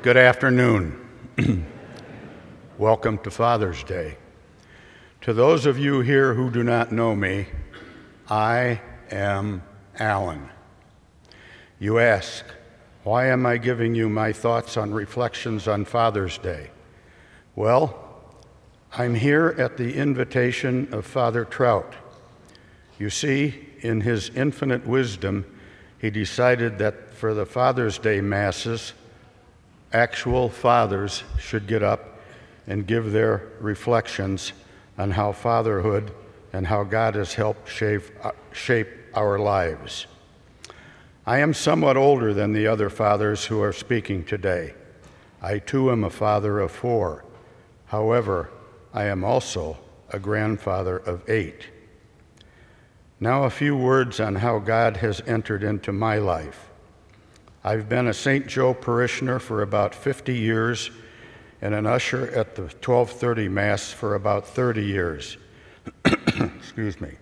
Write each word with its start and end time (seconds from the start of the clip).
Good 0.00 0.16
afternoon. 0.16 0.96
Welcome 2.78 3.18
to 3.18 3.32
Father's 3.32 3.82
Day. 3.82 4.16
To 5.22 5.32
those 5.32 5.66
of 5.66 5.76
you 5.76 6.02
here 6.02 6.34
who 6.34 6.52
do 6.52 6.62
not 6.62 6.92
know 6.92 7.16
me, 7.16 7.48
I 8.30 8.80
am 9.10 9.64
Alan. 9.98 10.50
You 11.80 11.98
ask, 11.98 12.44
why 13.02 13.26
am 13.26 13.44
I 13.44 13.56
giving 13.56 13.96
you 13.96 14.08
my 14.08 14.32
thoughts 14.32 14.76
on 14.76 14.94
reflections 14.94 15.66
on 15.66 15.84
Father's 15.84 16.38
Day? 16.38 16.70
Well, 17.56 17.98
I'm 18.96 19.16
here 19.16 19.56
at 19.58 19.76
the 19.76 19.96
invitation 19.96 20.94
of 20.94 21.06
Father 21.06 21.44
Trout. 21.44 21.92
You 23.00 23.10
see, 23.10 23.66
in 23.80 24.02
his 24.02 24.30
infinite 24.30 24.86
wisdom, 24.86 25.44
he 25.98 26.08
decided 26.08 26.78
that 26.78 27.14
for 27.14 27.34
the 27.34 27.46
Father's 27.46 27.98
Day 27.98 28.20
Masses, 28.20 28.92
actual 29.92 30.48
fathers 30.48 31.22
should 31.38 31.66
get 31.66 31.82
up 31.82 32.20
and 32.66 32.86
give 32.86 33.12
their 33.12 33.48
reflections 33.60 34.52
on 34.98 35.12
how 35.12 35.32
fatherhood 35.32 36.12
and 36.52 36.66
how 36.66 36.84
God 36.84 37.14
has 37.14 37.34
helped 37.34 37.68
shape, 37.68 38.02
uh, 38.22 38.32
shape 38.52 38.88
our 39.14 39.38
lives. 39.38 40.06
I 41.26 41.38
am 41.38 41.54
somewhat 41.54 41.96
older 41.96 42.32
than 42.32 42.52
the 42.52 42.66
other 42.66 42.90
fathers 42.90 43.44
who 43.46 43.62
are 43.62 43.72
speaking 43.72 44.24
today. 44.24 44.74
I 45.42 45.58
too 45.58 45.90
am 45.90 46.04
a 46.04 46.10
father 46.10 46.58
of 46.60 46.72
four. 46.72 47.24
However, 47.86 48.50
I 48.92 49.04
am 49.04 49.24
also 49.24 49.78
a 50.10 50.18
grandfather 50.18 50.96
of 50.96 51.28
eight. 51.28 51.68
Now, 53.20 53.44
a 53.44 53.50
few 53.50 53.76
words 53.76 54.20
on 54.20 54.36
how 54.36 54.58
God 54.58 54.98
has 54.98 55.20
entered 55.26 55.62
into 55.62 55.92
my 55.92 56.18
life. 56.18 56.67
I've 57.64 57.88
been 57.88 58.06
a 58.06 58.14
St. 58.14 58.46
Joe 58.46 58.72
parishioner 58.72 59.38
for 59.38 59.62
about 59.62 59.94
50 59.94 60.34
years 60.34 60.90
and 61.60 61.74
an 61.74 61.86
usher 61.86 62.28
at 62.30 62.54
the 62.54 62.62
1230 62.62 63.48
Mass 63.48 63.90
for 63.90 64.14
about 64.14 64.46
30 64.46 64.84
years. 64.84 65.36
Excuse 66.04 67.00
me. 67.00 67.12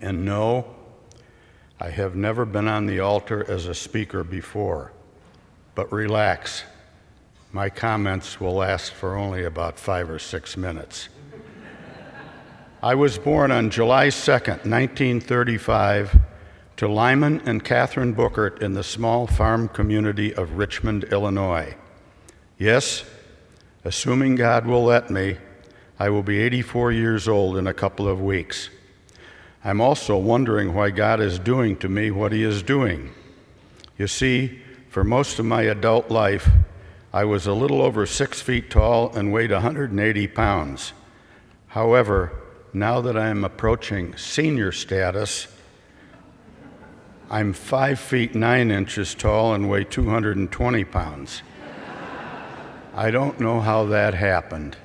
And 0.00 0.24
no, 0.24 0.66
I 1.80 1.90
have 1.90 2.14
never 2.14 2.44
been 2.44 2.68
on 2.68 2.86
the 2.86 3.00
altar 3.00 3.44
as 3.50 3.66
a 3.66 3.74
speaker 3.74 4.22
before. 4.22 4.92
But 5.74 5.90
relax, 5.90 6.62
my 7.52 7.68
comments 7.68 8.40
will 8.40 8.54
last 8.54 8.92
for 8.92 9.16
only 9.16 9.44
about 9.44 9.78
five 9.78 10.08
or 10.08 10.20
six 10.20 10.56
minutes. 10.56 11.08
I 12.82 12.94
was 12.94 13.18
born 13.18 13.50
on 13.50 13.70
July 13.70 14.08
2nd, 14.08 14.66
1935 14.66 16.16
to 16.76 16.88
Lyman 16.88 17.40
and 17.46 17.64
Catherine 17.64 18.14
Bookert 18.14 18.60
in 18.60 18.74
the 18.74 18.82
small 18.82 19.26
farm 19.26 19.68
community 19.68 20.34
of 20.34 20.54
Richmond, 20.54 21.04
Illinois. 21.04 21.76
Yes, 22.58 23.04
assuming 23.84 24.34
God 24.34 24.66
will 24.66 24.82
let 24.82 25.08
me, 25.08 25.36
I 25.98 26.08
will 26.10 26.24
be 26.24 26.40
84 26.40 26.90
years 26.90 27.28
old 27.28 27.56
in 27.56 27.68
a 27.68 27.74
couple 27.74 28.08
of 28.08 28.20
weeks. 28.20 28.70
I'm 29.64 29.80
also 29.80 30.16
wondering 30.16 30.74
why 30.74 30.90
God 30.90 31.20
is 31.20 31.38
doing 31.38 31.76
to 31.76 31.88
me 31.88 32.10
what 32.10 32.32
He 32.32 32.42
is 32.42 32.62
doing. 32.62 33.12
You 33.96 34.08
see, 34.08 34.60
for 34.90 35.04
most 35.04 35.38
of 35.38 35.46
my 35.46 35.62
adult 35.62 36.10
life, 36.10 36.50
I 37.12 37.24
was 37.24 37.46
a 37.46 37.52
little 37.52 37.80
over 37.80 38.04
six 38.06 38.42
feet 38.42 38.68
tall 38.68 39.14
and 39.14 39.32
weighed 39.32 39.52
180 39.52 40.26
pounds. 40.28 40.92
However, 41.68 42.32
now 42.72 43.00
that 43.00 43.16
I 43.16 43.28
am 43.28 43.44
approaching 43.44 44.16
senior 44.16 44.72
status, 44.72 45.46
I'm 47.30 47.52
five 47.52 47.98
feet 47.98 48.34
nine 48.34 48.70
inches 48.70 49.14
tall 49.14 49.54
and 49.54 49.68
weigh 49.68 49.84
220 49.84 50.84
pounds. 50.84 51.42
I 52.94 53.10
don't 53.10 53.40
know 53.40 53.60
how 53.60 53.86
that 53.86 54.14
happened. 54.14 54.76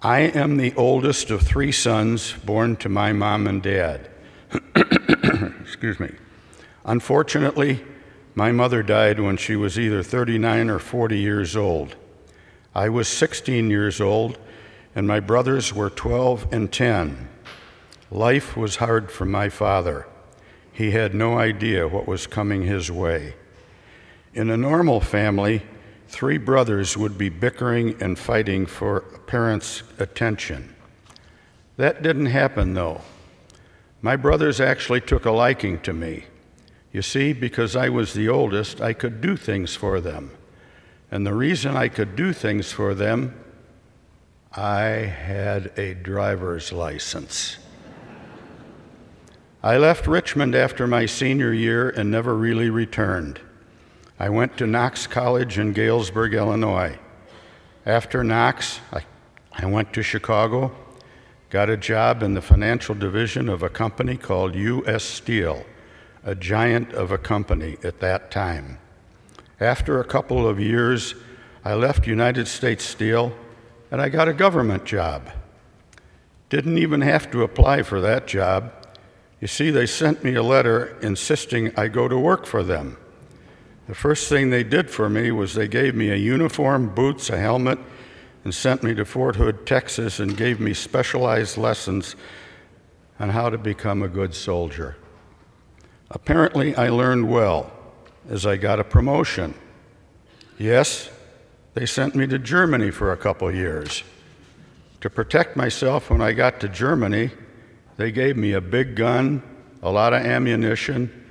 I 0.00 0.20
am 0.20 0.56
the 0.56 0.72
oldest 0.76 1.30
of 1.30 1.42
three 1.42 1.72
sons 1.72 2.32
born 2.44 2.76
to 2.76 2.88
my 2.88 3.12
mom 3.12 3.48
and 3.48 3.60
dad. 3.60 4.08
Excuse 5.60 5.98
me. 5.98 6.12
Unfortunately, 6.84 7.84
my 8.36 8.52
mother 8.52 8.84
died 8.84 9.18
when 9.18 9.36
she 9.36 9.56
was 9.56 9.76
either 9.76 10.04
39 10.04 10.70
or 10.70 10.78
40 10.78 11.18
years 11.18 11.56
old. 11.56 11.96
I 12.74 12.88
was 12.88 13.08
16 13.08 13.68
years 13.68 14.00
old 14.00 14.38
and 14.98 15.06
my 15.06 15.20
brothers 15.20 15.72
were 15.72 15.90
12 15.90 16.52
and 16.52 16.72
10. 16.72 17.28
Life 18.10 18.56
was 18.56 18.76
hard 18.76 19.12
for 19.12 19.24
my 19.24 19.48
father. 19.48 20.08
He 20.72 20.90
had 20.90 21.14
no 21.14 21.38
idea 21.38 21.86
what 21.86 22.08
was 22.08 22.26
coming 22.26 22.62
his 22.62 22.90
way. 22.90 23.34
In 24.34 24.50
a 24.50 24.56
normal 24.56 25.00
family, 25.00 25.62
three 26.08 26.36
brothers 26.36 26.96
would 26.96 27.16
be 27.16 27.28
bickering 27.28 27.94
and 28.02 28.18
fighting 28.18 28.66
for 28.66 28.96
a 29.14 29.20
parent's 29.20 29.84
attention. 30.00 30.74
That 31.76 32.02
didn't 32.02 32.26
happen, 32.26 32.74
though. 32.74 33.02
My 34.02 34.16
brothers 34.16 34.60
actually 34.60 35.02
took 35.02 35.24
a 35.24 35.30
liking 35.30 35.78
to 35.82 35.92
me. 35.92 36.24
You 36.92 37.02
see, 37.02 37.32
because 37.32 37.76
I 37.76 37.88
was 37.88 38.14
the 38.14 38.28
oldest, 38.28 38.80
I 38.80 38.94
could 38.94 39.20
do 39.20 39.36
things 39.36 39.76
for 39.76 40.00
them. 40.00 40.32
And 41.08 41.24
the 41.24 41.34
reason 41.34 41.76
I 41.76 41.86
could 41.86 42.16
do 42.16 42.32
things 42.32 42.72
for 42.72 42.96
them 42.96 43.44
I 44.56 44.80
had 44.82 45.72
a 45.78 45.92
driver's 45.92 46.72
license. 46.72 47.58
I 49.62 49.76
left 49.76 50.06
Richmond 50.06 50.54
after 50.54 50.86
my 50.86 51.04
senior 51.04 51.52
year 51.52 51.90
and 51.90 52.10
never 52.10 52.34
really 52.34 52.70
returned. 52.70 53.40
I 54.18 54.30
went 54.30 54.56
to 54.56 54.66
Knox 54.66 55.06
College 55.06 55.58
in 55.58 55.74
Galesburg, 55.74 56.32
Illinois. 56.32 56.98
After 57.84 58.24
Knox, 58.24 58.80
I, 58.90 59.02
I 59.52 59.66
went 59.66 59.92
to 59.92 60.02
Chicago, 60.02 60.74
got 61.50 61.68
a 61.68 61.76
job 61.76 62.22
in 62.22 62.32
the 62.32 62.42
financial 62.42 62.94
division 62.94 63.50
of 63.50 63.62
a 63.62 63.68
company 63.68 64.16
called 64.16 64.54
U.S. 64.54 65.04
Steel, 65.04 65.66
a 66.24 66.34
giant 66.34 66.94
of 66.94 67.12
a 67.12 67.18
company 67.18 67.76
at 67.84 68.00
that 68.00 68.30
time. 68.30 68.78
After 69.60 70.00
a 70.00 70.04
couple 70.04 70.48
of 70.48 70.58
years, 70.58 71.14
I 71.64 71.74
left 71.74 72.06
United 72.06 72.48
States 72.48 72.84
Steel 72.84 73.34
and 73.90 74.00
I 74.00 74.08
got 74.08 74.28
a 74.28 74.32
government 74.32 74.84
job. 74.84 75.30
Didn't 76.48 76.78
even 76.78 77.00
have 77.00 77.30
to 77.30 77.42
apply 77.42 77.82
for 77.82 78.00
that 78.00 78.26
job. 78.26 78.72
You 79.40 79.48
see, 79.48 79.70
they 79.70 79.86
sent 79.86 80.24
me 80.24 80.34
a 80.34 80.42
letter 80.42 80.98
insisting 81.00 81.72
I 81.78 81.88
go 81.88 82.08
to 82.08 82.18
work 82.18 82.46
for 82.46 82.62
them. 82.62 82.96
The 83.86 83.94
first 83.94 84.28
thing 84.28 84.50
they 84.50 84.64
did 84.64 84.90
for 84.90 85.08
me 85.08 85.30
was 85.30 85.54
they 85.54 85.68
gave 85.68 85.94
me 85.94 86.10
a 86.10 86.16
uniform, 86.16 86.94
boots, 86.94 87.30
a 87.30 87.38
helmet, 87.38 87.78
and 88.44 88.54
sent 88.54 88.82
me 88.82 88.94
to 88.94 89.04
Fort 89.04 89.36
Hood, 89.36 89.66
Texas, 89.66 90.20
and 90.20 90.36
gave 90.36 90.60
me 90.60 90.74
specialized 90.74 91.56
lessons 91.56 92.16
on 93.18 93.30
how 93.30 93.50
to 93.50 93.58
become 93.58 94.02
a 94.02 94.08
good 94.08 94.34
soldier. 94.34 94.96
Apparently, 96.10 96.74
I 96.76 96.88
learned 96.88 97.28
well 97.28 97.70
as 98.28 98.46
I 98.46 98.56
got 98.56 98.80
a 98.80 98.84
promotion. 98.84 99.54
Yes, 100.58 101.10
they 101.74 101.86
sent 101.86 102.14
me 102.14 102.26
to 102.26 102.38
Germany 102.38 102.90
for 102.90 103.12
a 103.12 103.16
couple 103.16 103.52
years. 103.52 104.02
To 105.00 105.10
protect 105.10 105.56
myself 105.56 106.10
when 106.10 106.20
I 106.20 106.32
got 106.32 106.60
to 106.60 106.68
Germany, 106.68 107.30
they 107.96 108.10
gave 108.10 108.36
me 108.36 108.52
a 108.52 108.60
big 108.60 108.96
gun, 108.96 109.42
a 109.82 109.90
lot 109.90 110.12
of 110.12 110.24
ammunition, 110.24 111.26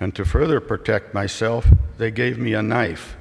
and 0.00 0.14
to 0.14 0.24
further 0.24 0.60
protect 0.60 1.14
myself, 1.14 1.66
they 1.96 2.10
gave 2.10 2.38
me 2.38 2.54
a 2.54 2.62
knife. 2.62 3.16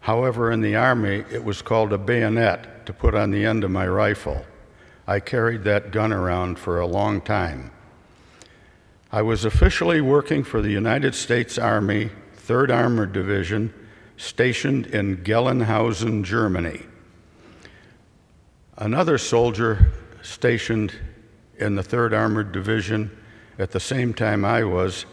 However, 0.00 0.52
in 0.52 0.60
the 0.60 0.76
Army, 0.76 1.24
it 1.30 1.44
was 1.44 1.62
called 1.62 1.92
a 1.92 1.98
bayonet 1.98 2.86
to 2.86 2.92
put 2.92 3.14
on 3.14 3.30
the 3.30 3.44
end 3.44 3.64
of 3.64 3.70
my 3.70 3.86
rifle. 3.86 4.46
I 5.06 5.20
carried 5.20 5.64
that 5.64 5.90
gun 5.90 6.12
around 6.12 6.58
for 6.58 6.78
a 6.78 6.86
long 6.86 7.20
time. 7.20 7.72
I 9.10 9.22
was 9.22 9.44
officially 9.44 10.00
working 10.00 10.44
for 10.44 10.60
the 10.60 10.70
United 10.70 11.14
States 11.14 11.58
Army, 11.58 12.10
3rd 12.36 12.70
Armored 12.70 13.12
Division, 13.12 13.72
stationed 14.18 14.86
in 14.86 15.18
Gelnhausen, 15.18 16.24
Germany. 16.24 16.82
Another 18.76 19.16
soldier 19.16 19.92
stationed 20.22 20.94
in 21.56 21.74
the 21.74 21.82
3rd 21.82 22.12
Armored 22.12 22.52
Division 22.52 23.10
at 23.58 23.70
the 23.70 23.80
same 23.80 24.12
time 24.12 24.44
I 24.44 24.64
was 24.64 25.06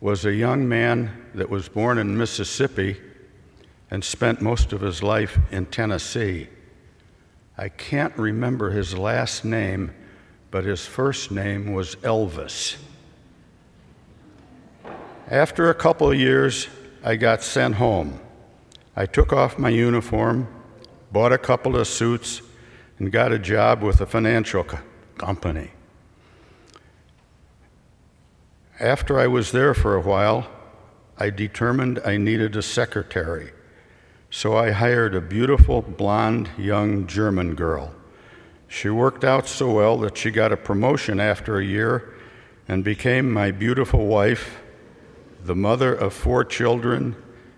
was 0.00 0.24
a 0.24 0.32
young 0.32 0.66
man 0.66 1.26
that 1.34 1.50
was 1.50 1.68
born 1.68 1.98
in 1.98 2.16
Mississippi 2.16 2.98
and 3.90 4.02
spent 4.02 4.40
most 4.40 4.72
of 4.72 4.80
his 4.80 5.02
life 5.02 5.38
in 5.50 5.66
Tennessee. 5.66 6.48
I 7.58 7.68
can't 7.68 8.16
remember 8.16 8.70
his 8.70 8.96
last 8.96 9.44
name, 9.44 9.92
but 10.50 10.64
his 10.64 10.86
first 10.86 11.30
name 11.30 11.74
was 11.74 11.96
Elvis. 11.96 12.76
After 15.28 15.68
a 15.68 15.74
couple 15.74 16.10
of 16.10 16.18
years, 16.18 16.68
I 17.02 17.16
got 17.16 17.42
sent 17.42 17.76
home. 17.76 18.20
I 18.94 19.06
took 19.06 19.32
off 19.32 19.58
my 19.58 19.70
uniform, 19.70 20.46
bought 21.10 21.32
a 21.32 21.38
couple 21.38 21.76
of 21.76 21.86
suits, 21.86 22.42
and 22.98 23.10
got 23.10 23.32
a 23.32 23.38
job 23.38 23.82
with 23.82 24.00
a 24.00 24.06
financial 24.06 24.64
co- 24.64 24.78
company. 25.16 25.70
After 28.78 29.18
I 29.18 29.26
was 29.26 29.52
there 29.52 29.72
for 29.72 29.96
a 29.96 30.00
while, 30.00 30.50
I 31.16 31.30
determined 31.30 32.00
I 32.04 32.18
needed 32.18 32.56
a 32.56 32.62
secretary. 32.62 33.52
So 34.30 34.56
I 34.56 34.70
hired 34.70 35.14
a 35.14 35.20
beautiful, 35.20 35.82
blonde, 35.82 36.50
young 36.56 37.06
German 37.06 37.54
girl. 37.54 37.94
She 38.68 38.88
worked 38.88 39.24
out 39.24 39.48
so 39.48 39.72
well 39.72 39.98
that 39.98 40.16
she 40.16 40.30
got 40.30 40.52
a 40.52 40.56
promotion 40.56 41.18
after 41.18 41.58
a 41.58 41.64
year 41.64 42.14
and 42.68 42.84
became 42.84 43.32
my 43.32 43.50
beautiful 43.50 44.06
wife, 44.06 44.59
the 45.44 45.54
mother 45.54 45.94
of 45.94 46.12
four 46.12 46.44
children, 46.44 47.16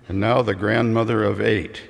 and 0.08 0.20
now 0.20 0.42
the 0.42 0.54
grandmother 0.54 1.24
of 1.24 1.40
eight. 1.40 1.82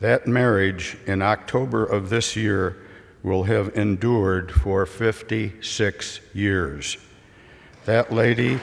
That 0.00 0.26
marriage 0.26 0.96
in 1.06 1.22
October 1.22 1.84
of 1.84 2.10
this 2.10 2.36
year 2.36 2.76
will 3.22 3.44
have 3.44 3.76
endured 3.76 4.52
for 4.52 4.86
56 4.86 6.20
years. 6.32 6.96
That 7.84 8.12
lady. 8.12 8.54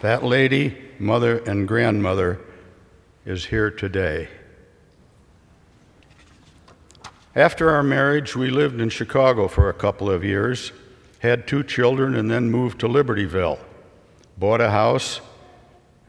that 0.00 0.24
lady, 0.24 0.76
mother, 0.98 1.38
and 1.38 1.68
grandmother 1.68 2.40
is 3.24 3.44
here 3.44 3.70
today. 3.70 4.28
After 7.34 7.70
our 7.70 7.82
marriage, 7.82 8.36
we 8.36 8.50
lived 8.50 8.78
in 8.78 8.90
Chicago 8.90 9.48
for 9.48 9.70
a 9.70 9.74
couple 9.74 10.10
of 10.10 10.22
years, 10.22 10.70
had 11.20 11.46
two 11.46 11.64
children, 11.64 12.14
and 12.14 12.30
then 12.30 12.50
moved 12.50 12.78
to 12.80 12.88
Libertyville, 12.88 13.58
bought 14.36 14.60
a 14.60 14.70
house, 14.70 15.22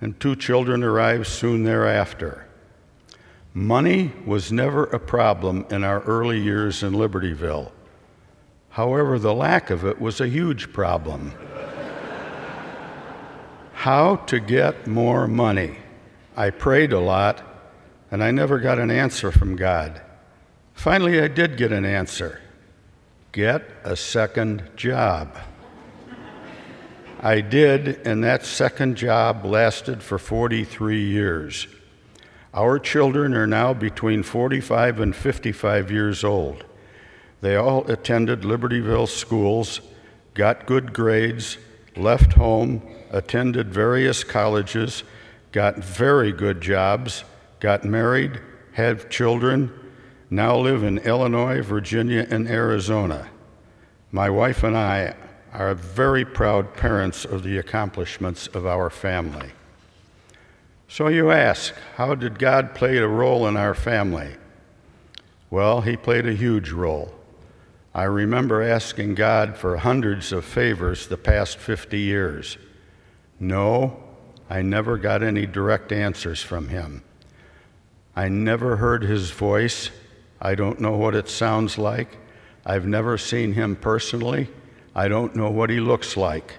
and 0.02 0.20
two 0.20 0.36
children 0.36 0.84
arrived 0.84 1.28
soon 1.28 1.64
thereafter. 1.64 2.46
Money 3.54 4.12
was 4.26 4.52
never 4.52 4.84
a 4.84 5.00
problem 5.00 5.66
in 5.70 5.86
our 5.86 6.02
early 6.02 6.42
years 6.42 6.84
in 6.84 6.92
Libertyville. 6.92 7.72
However, 8.72 9.18
the 9.18 9.34
lack 9.34 9.70
of 9.70 9.86
it 9.86 10.02
was 10.02 10.20
a 10.20 10.28
huge 10.28 10.74
problem. 10.74 11.32
How 13.72 14.18
to 14.18 14.42
get 14.42 14.88
more 14.88 15.28
money. 15.30 15.78
I 16.36 16.50
prayed 16.50 16.92
a 16.92 17.00
lot, 17.00 17.42
and 18.12 18.22
I 18.22 18.32
never 18.32 18.60
got 18.60 18.78
an 18.78 18.92
answer 18.92 19.32
from 19.32 19.56
God. 19.56 20.02
Finally, 20.74 21.22
I 21.22 21.28
did 21.28 21.58
get 21.58 21.72
an 21.72 21.86
answer 21.86 22.40
get 23.34 23.68
a 23.84 23.96
second 23.96 24.62
job. 24.76 25.36
I 27.20 27.42
did, 27.42 28.06
and 28.06 28.24
that 28.24 28.46
second 28.46 28.96
job 28.96 29.44
lasted 29.44 30.04
for 30.04 30.20
43 30.20 31.02
years. 31.02 31.68
Our 32.54 32.78
children 32.78 33.34
are 33.34 33.48
now 33.48 33.74
between 33.74 34.22
45 34.22 35.00
and 35.00 35.16
55 35.16 35.90
years 35.90 36.24
old. 36.24 36.64
They 37.42 37.56
all 37.56 37.90
attended 37.90 38.42
Libertyville 38.42 39.10
schools, 39.10 39.82
got 40.36 40.68
good 40.68 40.94
grades, 40.94 41.58
left 41.96 42.34
home, 42.34 42.84
attended 43.10 43.74
various 43.74 44.24
colleges, 44.24 45.04
got 45.52 45.78
very 45.78 46.32
good 46.32 46.62
jobs, 46.62 47.24
got 47.60 47.84
married, 47.84 48.40
had 48.74 49.10
children, 49.10 49.72
now 50.34 50.58
live 50.58 50.84
in 50.84 50.98
Illinois, 50.98 51.62
Virginia, 51.62 52.26
and 52.28 52.48
Arizona. 52.48 53.30
My 54.12 54.32
wife 54.32 54.64
and 54.64 54.76
I 54.76 55.14
are 55.54 55.76
very 55.76 56.26
proud 56.26 56.74
parents 56.74 57.24
of 57.24 57.44
the 57.44 57.60
accomplishments 57.60 58.48
of 58.48 58.66
our 58.66 58.90
family. 58.90 59.52
So 60.88 61.08
you 61.08 61.30
ask, 61.30 61.76
how 61.98 62.16
did 62.16 62.40
God 62.40 62.74
play 62.74 62.98
a 62.98 63.08
role 63.08 63.48
in 63.48 63.56
our 63.56 63.76
family? 63.76 64.36
Well, 65.52 65.82
He 65.82 65.96
played 65.96 66.26
a 66.26 66.34
huge 66.34 66.72
role. 66.72 67.14
I 67.94 68.06
remember 68.06 68.64
asking 68.64 69.14
God 69.14 69.56
for 69.56 69.78
hundreds 69.78 70.32
of 70.32 70.46
favors 70.46 71.06
the 71.06 71.18
past 71.18 71.60
50 71.60 72.00
years. 72.00 72.58
No, 73.40 74.02
I 74.50 74.64
never 74.64 74.98
got 74.98 75.22
any 75.22 75.46
direct 75.46 75.92
answers 75.92 76.42
from 76.42 76.70
him. 76.70 77.04
I 78.16 78.30
never 78.30 78.78
heard 78.78 79.04
his 79.04 79.30
voice. 79.30 79.92
I 80.44 80.56
don't 80.56 80.82
know 80.82 80.98
what 80.98 81.16
it 81.16 81.30
sounds 81.30 81.78
like. 81.78 82.18
I've 82.66 82.86
never 82.86 83.18
seen 83.18 83.54
him 83.54 83.78
personally. 83.78 84.50
I 84.94 85.08
don't 85.08 85.36
know 85.38 85.50
what 85.50 85.70
he 85.70 85.80
looks 85.80 86.18
like. 86.18 86.58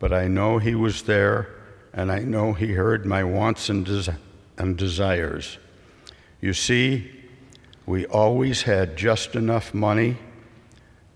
But 0.00 0.12
I 0.12 0.26
know 0.26 0.58
he 0.58 0.74
was 0.74 1.02
there, 1.02 1.48
and 1.92 2.10
I 2.10 2.18
know 2.18 2.52
he 2.52 2.72
heard 2.72 3.06
my 3.06 3.22
wants 3.22 3.68
and, 3.68 3.86
des- 3.86 4.16
and 4.58 4.76
desires. 4.76 5.58
You 6.40 6.52
see, 6.52 7.12
we 7.86 8.06
always 8.06 8.62
had 8.62 8.96
just 8.96 9.36
enough 9.36 9.72
money, 9.72 10.16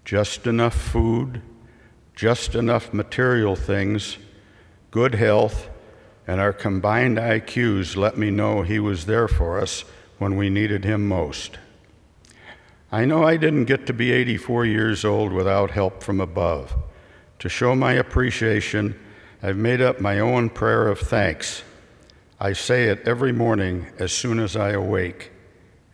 just 0.04 0.46
enough 0.46 0.80
food, 0.80 1.42
just 2.14 2.54
enough 2.54 2.94
material 2.94 3.56
things 3.56 4.18
good 4.92 5.14
health, 5.14 5.68
and 6.26 6.40
our 6.40 6.54
combined 6.54 7.18
IQs 7.18 7.96
let 7.96 8.16
me 8.16 8.30
know 8.30 8.62
he 8.62 8.78
was 8.78 9.04
there 9.04 9.28
for 9.28 9.60
us 9.60 9.84
when 10.18 10.36
we 10.36 10.50
needed 10.50 10.84
him 10.84 11.06
most. 11.06 11.58
I 12.90 13.04
know 13.04 13.24
I 13.24 13.36
didn't 13.36 13.64
get 13.64 13.86
to 13.86 13.92
be 13.92 14.12
84 14.12 14.64
years 14.66 15.04
old 15.04 15.32
without 15.32 15.72
help 15.72 16.02
from 16.02 16.20
above. 16.20 16.74
To 17.40 17.48
show 17.48 17.74
my 17.74 17.92
appreciation, 17.92 18.98
I've 19.42 19.56
made 19.56 19.80
up 19.80 20.00
my 20.00 20.20
own 20.20 20.48
prayer 20.50 20.88
of 20.88 20.98
thanks. 20.98 21.62
I 22.40 22.52
say 22.52 22.84
it 22.84 23.06
every 23.06 23.32
morning 23.32 23.86
as 23.98 24.12
soon 24.12 24.38
as 24.38 24.56
I 24.56 24.70
awake. 24.70 25.32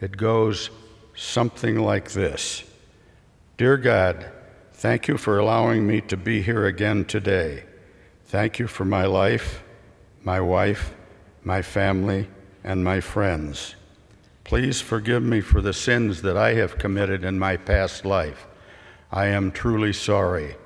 It 0.00 0.16
goes 0.16 0.70
something 1.14 1.78
like 1.78 2.12
this 2.12 2.64
Dear 3.56 3.76
God, 3.76 4.30
thank 4.72 5.08
you 5.08 5.16
for 5.16 5.38
allowing 5.38 5.86
me 5.86 6.00
to 6.02 6.16
be 6.16 6.42
here 6.42 6.66
again 6.66 7.04
today. 7.04 7.64
Thank 8.26 8.58
you 8.58 8.66
for 8.66 8.84
my 8.84 9.04
life, 9.04 9.62
my 10.24 10.40
wife, 10.40 10.94
my 11.44 11.62
family, 11.62 12.28
and 12.64 12.82
my 12.82 13.00
friends. 13.00 13.76
Please 14.52 14.82
forgive 14.82 15.22
me 15.22 15.40
for 15.40 15.62
the 15.62 15.72
sins 15.72 16.20
that 16.20 16.36
I 16.36 16.52
have 16.52 16.76
committed 16.76 17.24
in 17.24 17.38
my 17.38 17.56
past 17.56 18.04
life. 18.04 18.46
I 19.10 19.28
am 19.28 19.50
truly 19.50 19.94
sorry. 19.94 20.56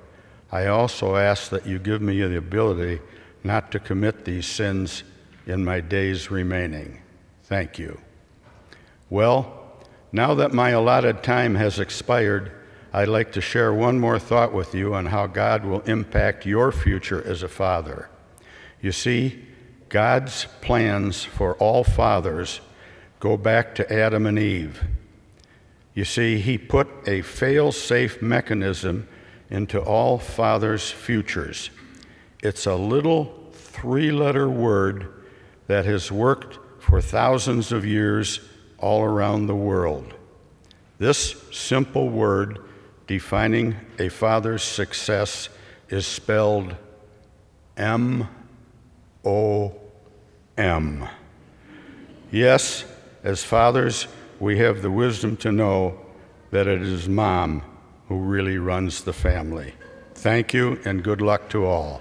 I 0.51 0.67
also 0.67 1.15
ask 1.15 1.51
that 1.51 1.69
you 1.69 1.79
give 1.79 2.03
me 2.03 2.21
the 2.21 2.37
ability 2.37 3.01
not 3.45 3.71
to 3.71 3.79
commit 3.79 4.25
these 4.25 4.45
sins 4.45 5.05
in 5.47 5.65
my 5.65 5.79
days 5.79 6.33
remaining. 6.33 7.01
Thank 7.45 7.79
you. 7.79 8.01
Well, 9.09 9.79
now 10.11 10.35
that 10.35 10.53
my 10.53 10.71
allotted 10.71 11.23
time 11.23 11.55
has 11.55 11.79
expired, 11.79 12.51
I'd 12.93 13.07
like 13.07 13.31
to 13.35 13.41
share 13.41 13.73
one 13.73 14.01
more 14.01 14.19
thought 14.19 14.53
with 14.53 14.75
you 14.75 14.97
on 14.97 15.07
how 15.07 15.29
God 15.29 15.65
will 15.65 15.83
impact 15.83 16.45
your 16.45 16.73
future 16.73 17.23
as 17.25 17.45
a 17.45 17.49
father. 17.49 18.09
You 18.81 18.91
see, 18.91 19.45
God's 19.89 20.49
plans 20.61 21.23
for 21.23 21.55
all 21.59 21.85
fathers 21.85 22.61
go 23.21 23.37
back 23.37 23.75
to 23.77 23.93
Adam 23.93 24.27
and 24.27 24.39
Eve. 24.39 24.83
You 25.95 26.05
see, 26.05 26.39
He 26.39 26.59
put 26.59 26.89
a 27.07 27.23
fail 27.23 27.73
safe 27.73 28.21
mechanism 28.21 29.09
into 29.51 29.81
all 29.81 30.19
fathers' 30.19 30.91
futures. 30.91 31.71
It's 32.43 32.67
a 32.67 32.75
little 32.75 33.51
three 33.53 34.11
letter 34.11 34.49
word 34.49 35.13
that 35.67 35.85
has 35.85 36.13
worked 36.13 36.59
for 36.83 37.01
thousands 37.01 37.73
of 37.73 37.85
years 37.85 38.41
all 38.79 39.03
around 39.03 39.47
the 39.47 39.55
world. 39.55 40.15
This 40.99 41.37
simple 41.53 42.09
word 42.09 42.59
defining 43.07 43.77
a 43.99 44.09
father's 44.09 44.63
success 44.63 45.49
is 45.89 46.07
spelled 46.07 46.75
M 47.77 48.29
O 49.25 49.75
M. 50.57 51.09
Yes, 52.31 52.85
as 53.27 53.43
fathers, 53.43 54.07
we 54.39 54.57
have 54.59 54.83
the 54.83 54.91
wisdom 54.91 55.37
to 55.37 55.51
know 55.51 55.99
that 56.53 56.69
it 56.69 56.81
is 56.81 57.09
mom 57.09 57.61
who 58.07 58.17
really 58.19 58.57
runs 58.57 59.03
the 59.03 59.13
family. 59.13 59.75
Thank 60.15 60.55
you 60.55 60.79
and 60.85 61.03
good 61.03 61.21
luck 61.21 61.49
to 61.49 61.67
all. 61.67 62.01